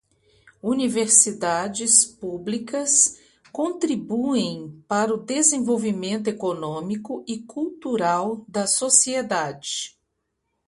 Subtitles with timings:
[0.63, 3.19] Universidades públicas
[3.51, 9.95] contribuem para o desenvolvimento econômico e cultural da sociedade.